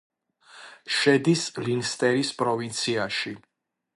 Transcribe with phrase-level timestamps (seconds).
[0.99, 3.37] შედის ლენსტერის პროვინციაში.